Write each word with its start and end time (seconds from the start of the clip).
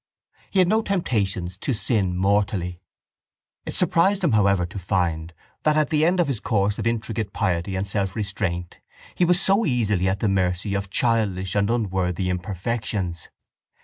He 0.49 0.57
had 0.57 0.67
no 0.67 0.81
temptations 0.81 1.59
to 1.59 1.73
sin 1.75 2.17
mortally. 2.17 2.81
It 3.67 3.75
surprised 3.75 4.23
him 4.23 4.31
however 4.31 4.65
to 4.65 4.79
find 4.79 5.31
that 5.61 5.77
at 5.77 5.91
the 5.91 6.05
end 6.05 6.19
of 6.19 6.27
his 6.27 6.39
course 6.39 6.79
of 6.79 6.87
intricate 6.87 7.33
piety 7.33 7.75
and 7.75 7.85
selfrestraint 7.85 8.79
he 9.13 9.25
was 9.25 9.39
so 9.39 9.63
easily 9.63 10.09
at 10.09 10.19
the 10.19 10.27
mercy 10.27 10.73
of 10.73 10.89
childish 10.89 11.53
and 11.55 11.69
unworthy 11.69 12.31
imperfections. 12.31 13.29